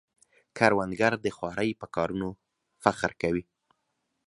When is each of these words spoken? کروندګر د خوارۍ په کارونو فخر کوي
کروندګر 0.57 1.13
د 1.21 1.27
خوارۍ 1.35 1.69
په 1.81 1.85
کارونو 1.95 2.27
فخر 2.83 3.11
کوي 3.21 3.43